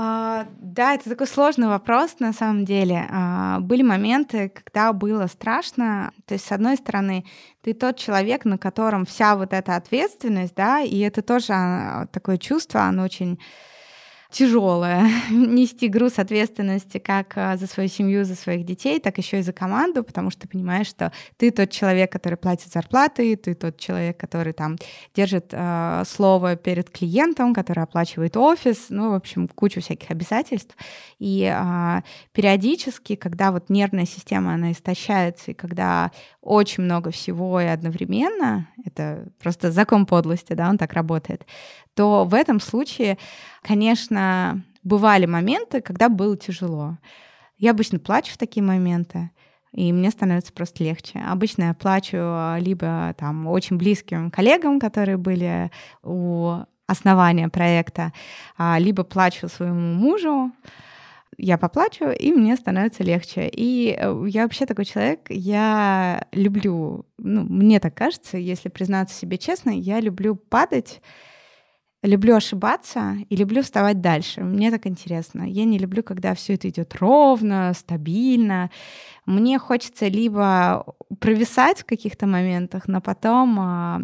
[0.00, 3.08] А, да, это такой сложный вопрос на самом деле.
[3.10, 6.12] А, были моменты, когда было страшно.
[6.24, 7.24] То есть, с одной стороны,
[7.62, 12.38] ты тот человек, на котором вся вот эта ответственность, да, и это тоже а, такое
[12.38, 13.40] чувство, оно очень
[14.30, 19.42] тяжелое нести груз ответственности как а, за свою семью, за своих детей, так еще и
[19.42, 23.78] за команду, потому что ты понимаешь, что ты тот человек, который платит зарплаты, ты тот
[23.78, 24.76] человек, который там
[25.14, 30.76] держит э, слово перед клиентом, который оплачивает офис, ну, в общем, кучу всяких обязательств.
[31.18, 36.10] И э, периодически, когда вот нервная система, она истощается, и когда
[36.42, 41.46] очень много всего и одновременно, это просто закон подлости, да, он так работает,
[41.98, 43.18] то в этом случае,
[43.60, 46.96] конечно, бывали моменты, когда было тяжело.
[47.56, 49.32] Я обычно плачу в такие моменты,
[49.72, 51.18] и мне становится просто легче.
[51.28, 52.16] Обычно я плачу
[52.60, 55.72] либо там очень близким коллегам, которые были
[56.04, 58.12] у основания проекта,
[58.56, 60.52] а, либо плачу своему мужу,
[61.36, 63.50] я поплачу, и мне становится легче.
[63.52, 69.36] И э, я вообще такой человек, я люблю, ну, мне так кажется, если признаться себе
[69.36, 71.00] честно, я люблю падать
[72.02, 74.42] люблю ошибаться и люблю вставать дальше.
[74.42, 75.42] Мне так интересно.
[75.42, 78.70] Я не люблю, когда все это идет ровно, стабильно.
[79.26, 84.00] Мне хочется либо провисать в каких-то моментах, но потом а,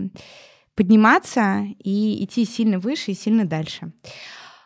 [0.74, 3.92] подниматься и идти сильно выше и сильно дальше.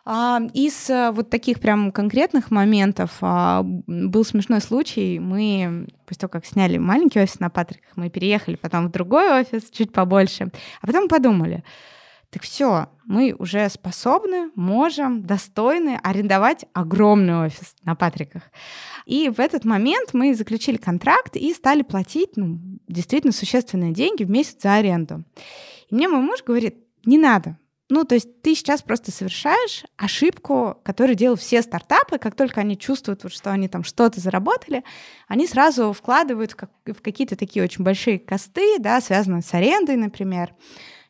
[0.05, 5.19] А, из э, вот таких прям конкретных моментов а, был смешной случай.
[5.19, 9.69] Мы, после того, как сняли маленький офис на Патриках, мы переехали потом в другой офис,
[9.69, 11.63] чуть побольше, а потом подумали—
[12.29, 18.43] так все, мы уже способны, можем, достойны арендовать огромный офис на Патриках.
[19.05, 24.29] И в этот момент мы заключили контракт и стали платить ну, действительно существенные деньги в
[24.29, 25.23] месяц за аренду.
[25.89, 27.57] И мне мой муж говорит, не надо,
[27.91, 32.77] ну, то есть ты сейчас просто совершаешь ошибку, которую делают все стартапы, как только они
[32.77, 34.83] чувствуют, вот, что они там что-то заработали,
[35.27, 39.95] они сразу вкладывают в, как, в какие-то такие очень большие косты, да, связанные с арендой,
[39.95, 40.53] например.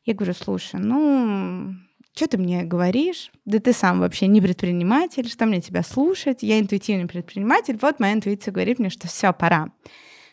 [0.09, 1.75] Я говорю, слушай, ну,
[2.15, 3.31] что ты мне говоришь?
[3.45, 6.41] Да ты сам вообще не предприниматель, что мне тебя слушать?
[6.41, 7.77] Я интуитивный предприниматель.
[7.79, 9.69] Вот моя интуиция говорит мне, что все, пора.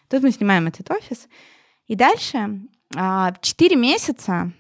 [0.09, 1.29] Тут мы снимаем этот офис.
[1.89, 2.59] И дальше
[2.91, 3.35] 4 а,
[3.79, 4.51] месяца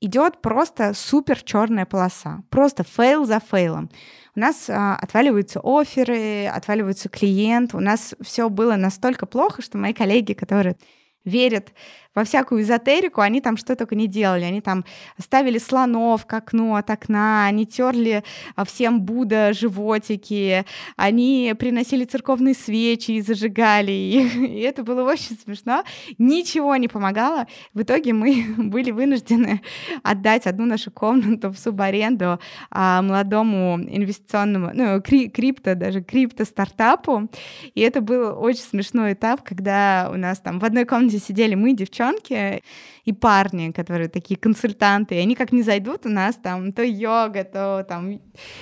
[0.00, 2.42] идет просто супер черная полоса.
[2.48, 3.90] Просто fail за fail ом.
[4.34, 7.74] У нас а, отваливаются оферы, отваливается клиент.
[7.74, 10.76] У нас все было настолько плохо, что мои коллеги, которые
[11.24, 11.72] верят
[12.14, 14.44] во всякую эзотерику, они там что только не делали.
[14.44, 14.84] Они там
[15.18, 18.22] ставили слонов к окну от окна, они терли
[18.56, 20.64] а, всем Будда животики,
[20.96, 24.36] они приносили церковные свечи и зажигали их.
[24.54, 25.84] И это было очень смешно.
[26.18, 27.46] Ничего не помогало.
[27.72, 29.60] В итоге мы были вынуждены
[30.02, 32.38] отдать одну нашу комнату в субаренду
[32.70, 37.28] а, молодому инвестиционному, ну, кри крипто, даже крипто-стартапу.
[37.74, 41.72] И это был очень смешной этап, когда у нас там в одной комнате сидели мы,
[41.72, 42.62] девчонки, девчонки
[43.04, 47.44] и парни, которые такие консультанты, и они как не зайдут у нас там то йога,
[47.44, 48.20] то там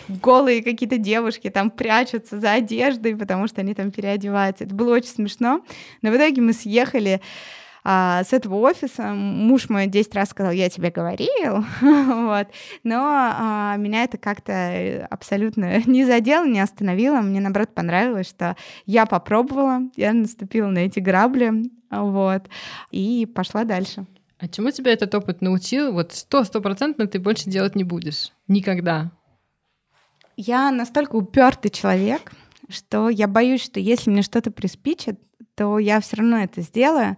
[0.08, 4.64] голые какие-то девушки там прячутся за одеждой, потому что они там переодеваются.
[4.64, 5.64] Это было очень смешно.
[6.02, 7.20] Но в итоге мы съехали
[7.84, 9.12] а, с этого офиса.
[9.14, 12.48] Муж мой 10 раз сказал, я тебе говорил, вот.
[12.84, 17.20] Но а, меня это как-то абсолютно не задело, не остановило.
[17.20, 22.48] Мне, наоборот, понравилось, что я попробовала, я наступила на эти грабли, вот,
[22.90, 24.06] и пошла дальше.
[24.38, 25.92] А чему тебя этот опыт научил?
[25.92, 28.32] Вот сто стопроцентно ты больше делать не будешь.
[28.48, 29.12] Никогда.
[30.36, 32.32] Я настолько упертый человек,
[32.68, 35.20] что я боюсь, что если мне что-то приспичит,
[35.54, 37.16] то я все равно это сделаю.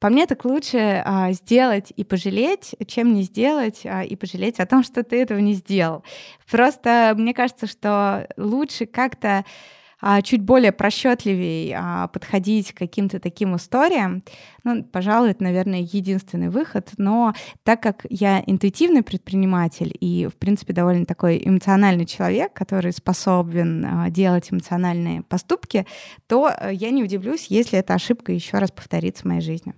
[0.00, 4.64] По мне так лучше а, сделать и пожалеть, чем не сделать а, и пожалеть о
[4.64, 6.02] том, что ты этого не сделал.
[6.50, 9.44] Просто мне кажется, что лучше как-то
[10.22, 14.22] чуть более просчетливее а, подходить к каким-то таким историям,
[14.64, 16.90] ну, пожалуй, это, наверное, единственный выход.
[16.96, 23.84] Но так как я интуитивный предприниматель и, в принципе, довольно такой эмоциональный человек, который способен
[23.84, 25.86] а, делать эмоциональные поступки,
[26.26, 29.74] то э, я не удивлюсь, если эта ошибка еще раз повторится в моей жизни.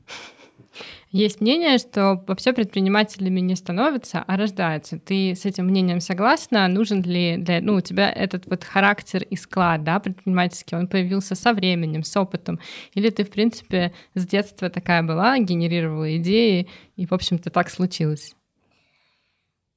[1.13, 4.99] Есть мнение, что вообще предпринимателями не становятся, а рождаются.
[4.99, 6.67] Ты с этим мнением согласна?
[6.69, 11.35] Нужен ли для, ну, у тебя этот вот характер и склад, да, предпринимательский, он появился
[11.35, 12.61] со временем, с опытом?
[12.95, 18.35] Или ты, в принципе, с детства такая была, генерировала идеи, и, в общем-то, так случилось?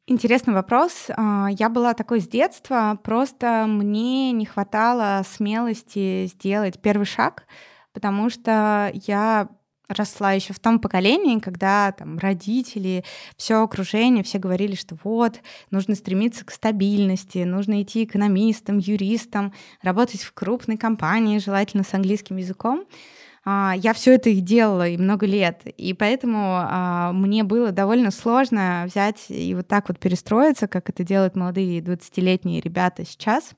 [0.07, 1.07] Интересный вопрос.
[1.17, 7.45] А, я была такой с детства, просто мне не хватало смелости сделать первый шаг,
[7.91, 9.49] потому что я
[9.87, 13.03] росла еще в том поколении, когда там родители,
[13.37, 20.21] все окружение, все говорили, что вот, нужно стремиться к стабильности, нужно идти экономистом, юристом, работать
[20.21, 22.85] в крупной компании, желательно с английским языком.
[23.45, 28.09] а, я все это и делала и много лет, и поэтому а, мне было довольно
[28.09, 33.53] сложно взять и вот так вот перестроиться, как это делают молодые 20-летние ребята сейчас.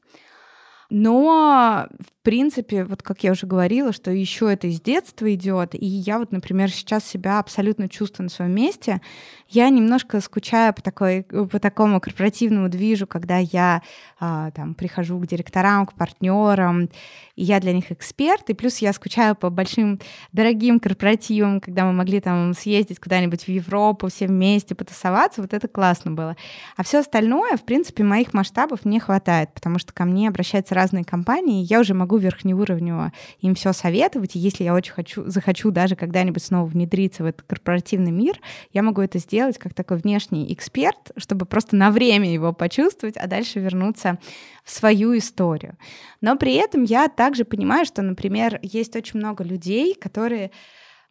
[0.89, 5.85] Но, в принципе, вот как я уже говорила, что еще это из детства идет, и
[5.85, 9.01] я вот, например, сейчас себя абсолютно чувствую на своем месте.
[9.49, 13.81] Я немножко скучаю по, такой, по такому корпоративному движу, когда я
[14.19, 16.89] а, там прихожу к директорам, к партнерам,
[17.35, 19.99] и я для них эксперт, и плюс я скучаю по большим
[20.31, 25.67] дорогим корпоративам, когда мы могли там съездить куда-нибудь в Европу все вместе, потусоваться, вот это
[25.67, 26.35] классно было.
[26.75, 31.03] А все остальное, в принципе, моих масштабов не хватает, потому что ко мне обращаются разные
[31.03, 35.95] компании, я уже могу верхнеуровнево им все советовать, и если я очень хочу, захочу даже
[35.95, 38.39] когда-нибудь снова внедриться в этот корпоративный мир,
[38.71, 43.27] я могу это сделать как такой внешний эксперт, чтобы просто на время его почувствовать, а
[43.27, 44.19] дальше вернуться
[44.63, 45.77] в свою историю.
[46.21, 50.51] Но при этом я также понимаю, что, например, есть очень много людей, которые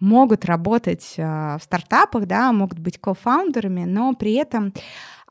[0.01, 1.23] могут работать э,
[1.59, 4.73] в стартапах, да, могут быть кофаундерами, но при этом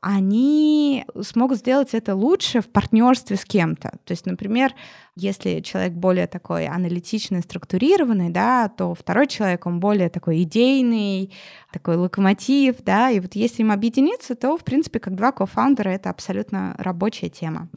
[0.00, 3.98] они смогут сделать это лучше в партнерстве с кем-то.
[4.04, 4.72] То есть, например,
[5.16, 11.32] если человек более такой аналитичный, структурированный, да, то второй человек, он более такой идейный,
[11.72, 16.10] такой локомотив, да, и вот если им объединиться, то, в принципе, как два кофаундера, это
[16.10, 17.68] абсолютно рабочая тема.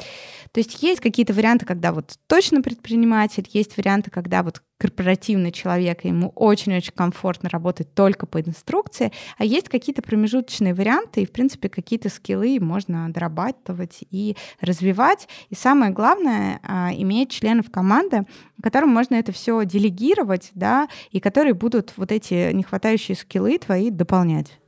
[0.52, 6.06] То есть есть какие-то варианты, когда вот точно предприниматель, есть варианты, когда вот корпоративный человек,
[6.06, 11.32] и ему очень-очень комфортно работать только по инструкции, а есть какие-то промежуточные варианты, и, в
[11.32, 15.28] принципе, какие-то скиллы можно дорабатывать и развивать.
[15.49, 18.24] И самое главное, а, иметь членов команды,
[18.62, 24.60] которым можно это все делегировать, да, и которые будут вот эти нехватающие скиллы твои дополнять.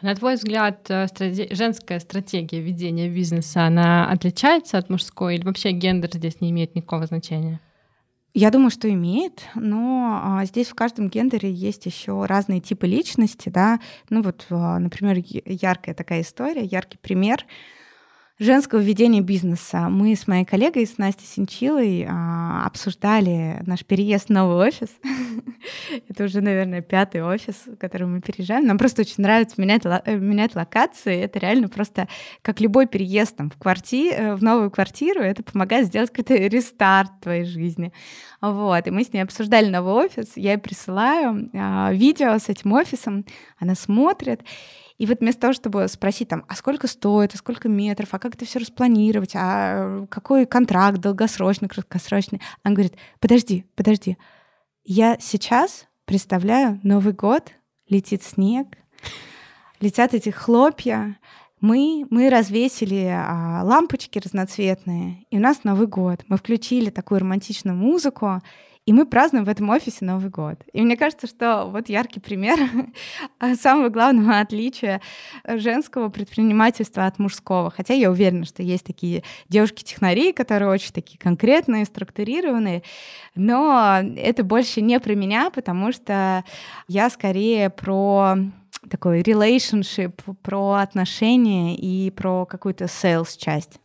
[0.00, 1.06] На твой взгляд, э,
[1.50, 7.06] женская стратегия ведения бизнеса, она отличается от мужской или вообще гендер здесь не имеет никакого
[7.06, 7.60] значения?
[8.34, 13.48] Я думаю, что имеет, но а, здесь в каждом гендере есть еще разные типы личности,
[13.48, 13.80] да.
[14.10, 17.44] Ну вот, а, например, яркая такая история, яркий пример—
[18.38, 19.88] женского ведения бизнеса.
[19.88, 24.90] Мы с моей коллегой, с Настей Синчилой, а, обсуждали наш переезд в новый офис.
[26.08, 28.66] Это уже, наверное, пятый офис, который мы переезжаем.
[28.66, 31.20] Нам просто очень нравится менять, э, менять локации.
[31.20, 32.06] Это реально просто
[32.42, 34.10] как любой переезд там, в, кварти...
[34.10, 35.20] Э, в новую квартиру.
[35.20, 37.92] Это помогает сделать какой-то рестарт твоей жизни.
[38.40, 38.86] Вот.
[38.86, 40.32] И мы с ней обсуждали новый офис.
[40.36, 43.24] Я ей присылаю а, видео с этим офисом.
[43.58, 44.42] Она смотрит.
[44.98, 48.34] И вот вместо того, чтобы спросить там, а сколько стоит, а сколько метров, а как
[48.34, 54.18] это все распланировать, а какой контракт долгосрочный, краткосрочный, она говорит, подожди, подожди,
[54.84, 57.52] я сейчас представляю Новый год,
[57.88, 58.66] летит снег,
[59.80, 61.16] летят эти хлопья,
[61.60, 66.22] мы, мы развесили а, лампочки разноцветные, и у нас Новый год.
[66.28, 68.40] Мы включили такую романтичную музыку,
[68.88, 70.62] и мы празднуем в этом офисе Новый год.
[70.72, 72.58] И мне кажется, что вот яркий пример
[73.60, 75.02] самого главного отличия
[75.46, 77.70] женского предпринимательства от мужского.
[77.70, 82.82] Хотя я уверена, что есть такие девушки-технари, которые очень такие конкретные, структурированные.
[83.34, 86.42] Но это больше не про меня, потому что
[86.86, 88.38] я скорее про
[88.88, 93.80] такой relationship, про отношения и про какую-то sales часть.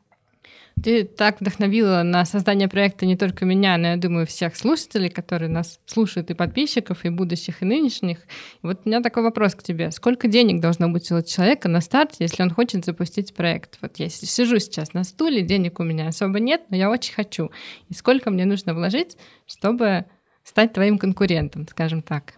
[0.81, 5.49] Ты так вдохновила на создание проекта не только меня, но, я думаю, всех слушателей, которые
[5.49, 8.19] нас слушают, и подписчиков, и будущих, и нынешних.
[8.63, 9.91] Вот у меня такой вопрос к тебе.
[9.91, 13.77] Сколько денег должно быть у человека на старте, если он хочет запустить проект?
[13.81, 17.51] Вот я сижу сейчас на стуле, денег у меня особо нет, но я очень хочу.
[17.89, 20.05] И сколько мне нужно вложить, чтобы
[20.43, 22.33] стать твоим конкурентом, скажем так?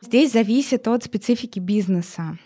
[0.00, 2.38] Здесь зависит от специфики бизнеса.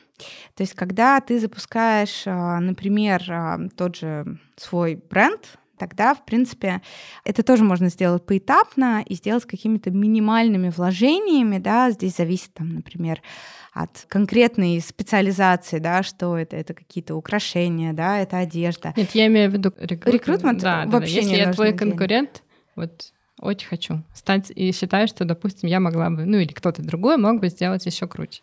[0.54, 6.82] То есть, когда ты запускаешь, а, например, а, тот же свой бренд, тогда, в принципе,
[7.24, 13.22] это тоже можно сделать поэтапно и сделать какими-то минимальными вложениями, да, здесь зависит, там, например,
[13.72, 18.92] от конкретной специализации, да, что это, это какие-то украшения, да, это одежда.
[18.96, 20.14] Нет, я имею в виду рекрутмент.
[20.14, 21.78] Рекрутмент да, вообще да, Если не я твой денег.
[21.78, 22.42] конкурент,
[22.76, 27.16] вот очень хочу стать и считаю, что, допустим, я могла бы, ну или кто-то другой
[27.16, 28.42] мог бы сделать еще круче.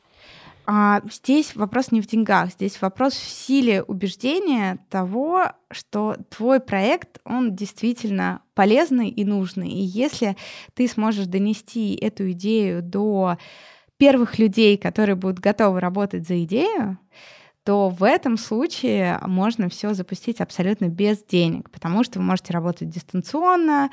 [0.70, 7.20] А здесь вопрос не в деньгах, здесь вопрос в силе убеждения того, что твой проект,
[7.24, 9.70] он действительно полезный и нужный.
[9.70, 10.36] И если
[10.74, 13.38] ты сможешь донести эту идею до
[13.96, 17.00] первых людей, которые будут готовы работать за идею,
[17.68, 22.88] то в этом случае можно все запустить абсолютно без денег, потому что вы можете работать
[22.88, 23.90] дистанционно,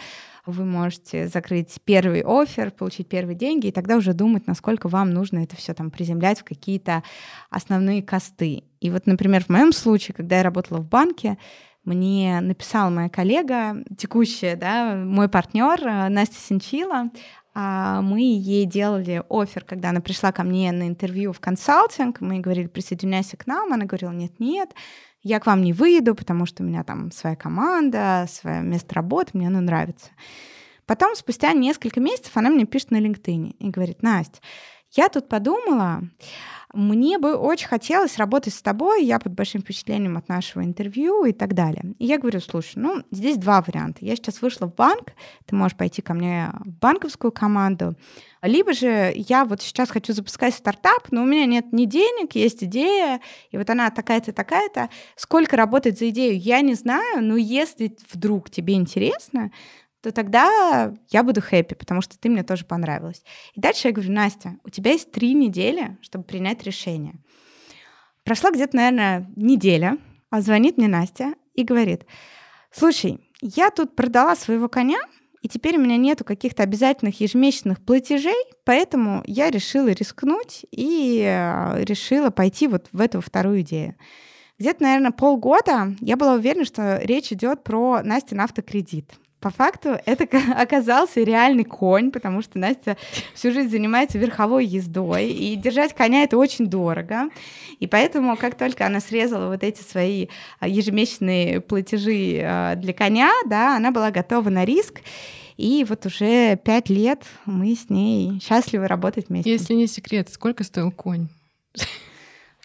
[0.46, 5.40] вы можете закрыть первый офер, получить первые деньги, и тогда уже думать, насколько вам нужно
[5.40, 7.02] это все там приземлять в какие-то
[7.50, 8.62] основные косты.
[8.78, 11.36] И вот, например, в моем случае, когда я работала в банке,
[11.84, 17.10] мне написала моя коллега, текущая, да, мой партнер э, Настя Синчила.
[17.54, 22.20] А мы ей делали офер, когда она пришла ко мне на интервью в консалтинг.
[22.20, 23.72] Мы говорили, присоединяйся к нам.
[23.72, 24.74] Она говорила, нет-нет,
[25.22, 29.30] я к вам не выйду, потому что у меня там своя команда, свое место работы,
[29.34, 30.10] мне оно нравится.
[30.84, 34.40] Потом, спустя несколько месяцев, она мне пишет на LinkedIn и говорит, Настя,
[34.96, 36.02] я тут подумала,
[36.74, 41.32] мне бы очень хотелось работать с тобой, я под большим впечатлением от нашего интервью и
[41.32, 41.94] так далее.
[41.98, 44.04] И я говорю, слушай, ну, здесь два варианта.
[44.04, 45.12] Я сейчас вышла в банк,
[45.46, 47.94] ты можешь пойти ко мне в банковскую команду,
[48.42, 52.62] либо же я вот сейчас хочу запускать стартап, но у меня нет ни денег, есть
[52.64, 53.20] идея,
[53.50, 54.90] и вот она такая-то, такая-то.
[55.16, 59.50] Сколько работать за идею, я не знаю, но если вдруг тебе интересно,
[60.04, 63.24] то тогда я буду хэппи, потому что ты мне тоже понравилась.
[63.54, 67.14] И дальше я говорю, Настя, у тебя есть три недели, чтобы принять решение.
[68.22, 69.96] Прошла где-то, наверное, неделя,
[70.28, 72.04] а звонит мне Настя и говорит,
[72.70, 74.98] слушай, я тут продала своего коня,
[75.40, 81.82] и теперь у меня нету каких-то обязательных ежемесячных платежей, поэтому я решила рискнуть и э,
[81.82, 83.96] решила пойти вот в эту вторую идею.
[84.58, 89.14] Где-то, наверное, полгода я была уверена, что речь идет про Настин автокредит.
[89.44, 90.26] По факту это
[90.56, 92.96] оказался реальный конь, потому что Настя
[93.34, 97.28] всю жизнь занимается верховой ездой, и держать коня это очень дорого.
[97.78, 100.28] И поэтому, как только она срезала вот эти свои
[100.60, 105.02] а, ежемесячные платежи а, для коня, да, она была готова на риск.
[105.58, 109.52] И вот уже пять лет мы с ней счастливы работать вместе.
[109.52, 111.28] Если не секрет, сколько стоил конь?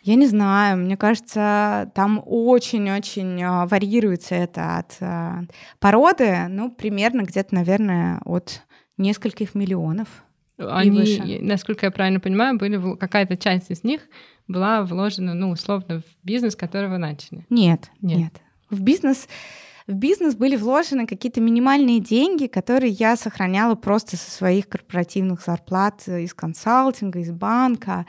[0.09, 5.41] Я не знаю, мне кажется, там очень-очень а, варьируется это от а,
[5.79, 8.63] породы, ну, примерно где-то, наверное, от
[8.97, 10.07] нескольких миллионов.
[10.57, 14.01] Они, насколько я правильно понимаю, были какая-то часть из них
[14.47, 17.45] была вложена, ну, условно, в бизнес, который вы начали.
[17.51, 18.17] Нет, нет.
[18.17, 18.33] нет.
[18.71, 19.27] В бизнес
[19.85, 26.07] в бизнес были вложены какие-то минимальные деньги, которые я сохраняла просто со своих корпоративных зарплат
[26.07, 28.05] из консалтинга, из банка.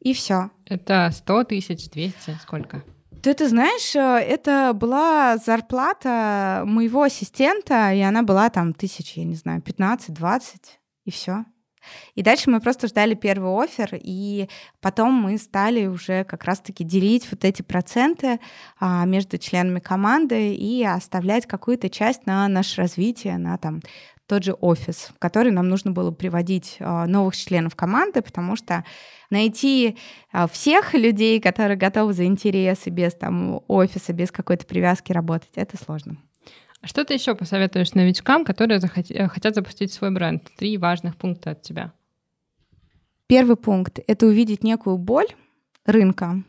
[0.00, 0.50] И все.
[0.64, 2.84] Это 100 тысяч, 200, сколько?
[3.22, 9.24] Ты, ты знаешь, э, это была зарплата моего ассистента, и она была там тысяч, я
[9.24, 10.40] не знаю, 15-20,
[11.04, 11.44] и все.
[12.14, 14.48] И дальше мы просто ждали первый офер, и
[14.80, 18.40] потом мы стали уже как раз-таки делить вот эти проценты
[18.78, 23.80] а, между членами команды и оставлять какую-то часть на наше развитие, на там
[24.28, 28.84] тот же офис, в который нам нужно было приводить а, новых членов команды, потому что
[29.30, 29.96] найти
[30.30, 35.76] а, всех людей, которые готовы за интересы без там офиса, без какой-то привязки работать, это
[35.76, 36.18] сложно.
[36.80, 39.10] А что ты еще посоветуешь новичкам, которые захот...
[39.10, 40.44] Э, хотят запустить свой бренд?
[40.56, 41.92] Три важных пункта от тебя.
[43.26, 45.26] Первый пункт— это увидеть некую боль
[45.84, 46.44] рынка.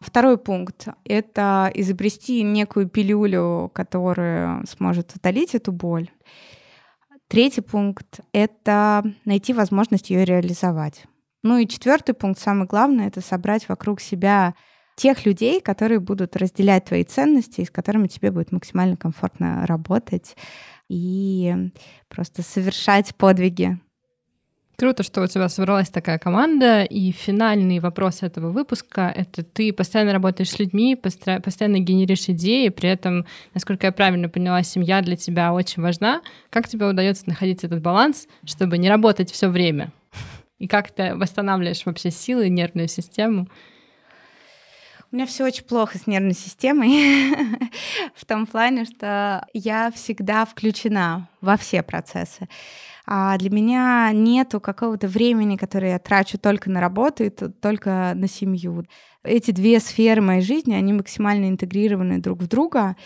[0.00, 6.10] Второй пункт— это изобрести некую пилюлю, которая сможет утолить эту боль.
[7.32, 11.06] Третий пункт— это найти возможность ее реализовать.
[11.42, 14.54] Ну и четвертый пункт, самый главный, это собрать вокруг себя
[14.96, 20.36] тех людей, которые будут разделять твои ценности и с которыми тебе будет максимально комфортно работать
[20.90, 21.54] и
[22.10, 23.80] просто совершать подвиги.
[24.82, 30.12] Круто, что у тебя собралась такая команда, и финальный вопрос этого выпуска— это ты постоянно
[30.12, 33.24] работаешь с людьми, постоянно генеришь идеи, при этом,
[33.54, 36.20] насколько я правильно поняла, семья для тебя очень важна.
[36.50, 39.92] Как тебе удается находить этот баланс, чтобы не работать все время?
[40.58, 43.46] И как ты восстанавливаешь вообще силы, нервную систему?
[45.12, 47.34] У меня все очень плохо с нервной системой,
[48.14, 52.48] в том плане, что я всегда включена во все процессы.
[53.04, 58.26] А для меня нету какого-то времени, которое я трачу только на работу и только на
[58.26, 58.86] семью.
[59.22, 62.96] Эти две сферы моей жизни, они максимально интегрированы друг в друга,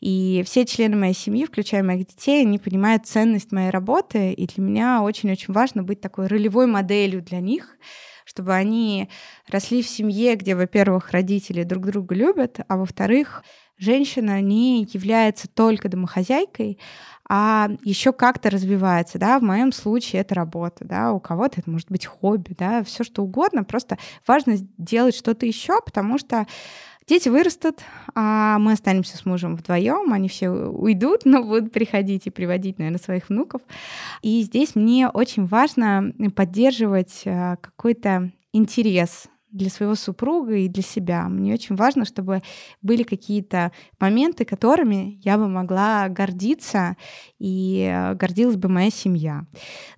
[0.00, 4.62] и все члены моей семьи, включая моих детей, они понимают ценность моей работы, и для
[4.62, 7.78] меня очень-очень важно быть такой ролевой моделью для них,
[8.24, 9.08] чтобы они
[9.48, 13.44] росли в семье, где, во-первых, родители друг друга любят, а во-вторых,
[13.78, 16.78] женщина не является только домохозяйкой,
[17.28, 21.90] а еще как-то развивается, да, в моем случае это работа, да, у кого-то это может
[21.90, 26.46] быть хобби, да, все что угодно, просто важно делать что-то еще, потому что
[27.06, 27.80] Дети вырастут,
[28.14, 32.98] а мы останемся с мужем вдвоем, они все уйдут, но будут приходить и приводить, наверное,
[32.98, 33.60] своих внуков.
[34.22, 41.28] И здесь мне очень важно поддерживать э, какой-то интерес для своего супруга и для себя.
[41.28, 42.42] Мне очень важно, чтобы
[42.82, 46.96] были какие-то моменты, которыми я бы могла гордиться
[47.38, 49.46] и э, гордилась бы моя семья.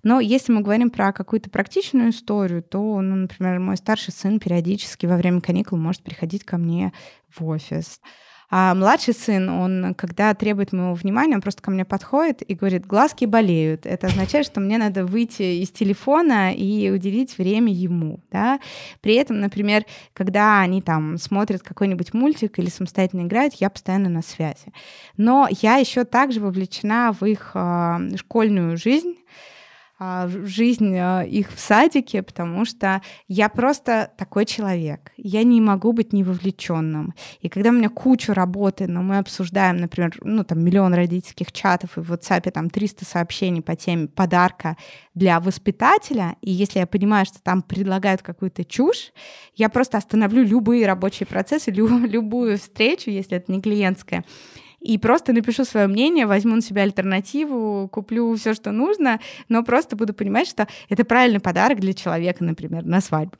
[0.03, 5.07] Но если мы говорим про какую-то практичную историю, то, ну, например, мой старший сын периодически
[5.07, 6.93] во время каникул может приходить ко мне
[7.35, 7.99] в офис.
[8.49, 12.85] А младший сын, он, когда требует моего внимания, он просто ко мне подходит и говорит,
[12.85, 13.85] глазки болеют.
[13.85, 18.21] Это означает, что мне надо выйти из телефона и уделить время ему.
[18.31, 18.59] Да?
[19.01, 19.83] При этом, например,
[20.13, 24.71] когда они там смотрят какой-нибудь мультик или самостоятельно играют, я постоянно на связи.
[25.17, 29.15] Но я еще также вовлечена в их э, школьную жизнь,
[29.99, 35.11] жизнь а, их в садике, потому что я просто такой человек.
[35.17, 37.13] Я не могу быть невовлеченным.
[37.41, 41.97] И когда у меня куча работы, но мы обсуждаем, например, ну там миллион родительских чатов
[41.97, 44.77] и в WhatsApp там 300 сообщений по теме подарка
[45.15, 49.11] для воспитателя, и если я понимаю, что там предлагают какую-то чушь,
[49.55, 54.23] я просто остановлю любые рабочие процессы, любую встречу, если это не клиентская,
[54.87, 59.19] и просто напишу свое мнение, возьму на себя альтернативу, куплю все, что нужно,
[59.49, 63.35] но просто буду понимать, что это правильный подарок для человека, например, на свадьбу.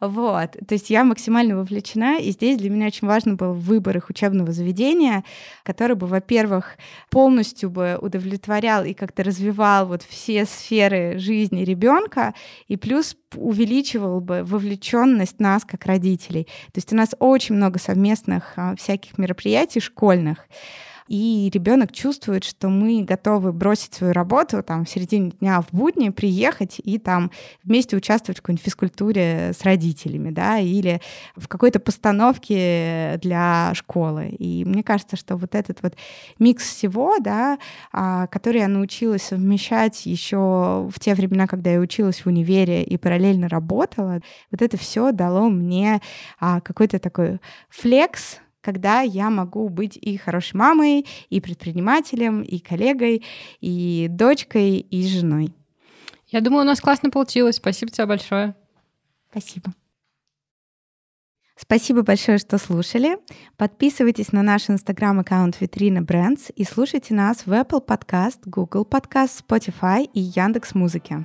[0.00, 0.52] Вот.
[0.52, 4.52] То есть я максимально вовлечена, и здесь для меня очень важно был выбор их учебного
[4.52, 5.24] заведения,
[5.64, 6.76] который бы, во-первых,
[7.10, 12.32] полностью бы удовлетворял и как-то развивал вот все сферы жизни ребенка,
[12.68, 16.44] и плюс увеличивал бы вовлеченность нас как родителей.
[16.72, 20.46] То есть у нас очень много совместных а, всяких мероприятий школьных,
[21.08, 26.10] и ребенок чувствует, что мы готовы бросить свою работу там в середине дня в будни,
[26.10, 27.30] приехать и там
[27.64, 31.00] вместе участвовать в какой-нибудь физкультуре с родителями, да, или
[31.36, 34.28] в какой-то постановке для школы.
[34.30, 35.94] И мне кажется, что вот этот вот
[36.38, 37.58] микс всего, да,
[37.92, 42.96] а, который я научилась совмещать еще в те времена, когда я училась в универе и
[42.96, 46.00] параллельно работала, вот это все дало мне
[46.40, 47.38] а, какой-то такой
[47.68, 53.22] флекс, когда я могу быть и хорошей мамой, и предпринимателем, и коллегой,
[53.60, 55.54] и дочкой, и женой.
[56.26, 57.56] Я думаю, у нас классно получилось.
[57.56, 58.56] Спасибо тебе большое.
[59.30, 59.72] Спасибо.
[61.56, 63.18] Спасибо большое, что слушали.
[63.56, 70.10] Подписывайтесь на наш инстаграм-аккаунт Витрина Брендс и слушайте нас в Apple Podcast, Google Podcast, Spotify
[70.12, 71.24] и Яндекс Музыке.